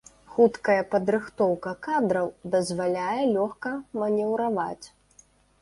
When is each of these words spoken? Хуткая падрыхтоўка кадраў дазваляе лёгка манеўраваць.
Хуткая 0.35 0.77
падрыхтоўка 0.93 1.73
кадраў 1.87 2.27
дазваляе 2.55 3.21
лёгка 3.37 3.77
манеўраваць. 4.01 4.87